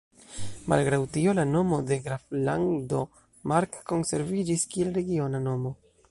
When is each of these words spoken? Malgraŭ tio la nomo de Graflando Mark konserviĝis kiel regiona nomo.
Malgraŭ 0.71 0.97
tio 1.17 1.33
la 1.39 1.43
nomo 1.49 1.77
de 1.91 1.97
Graflando 2.05 3.01
Mark 3.51 3.77
konserviĝis 3.93 4.65
kiel 4.73 4.89
regiona 4.97 5.43
nomo. 5.49 5.75